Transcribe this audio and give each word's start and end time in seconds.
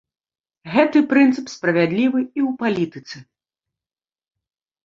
Гэты 0.75 0.99
прынцып 1.11 1.45
справядлівы 1.55 2.19
і 2.37 2.41
ў 2.49 2.57
палітыцы. 2.63 3.17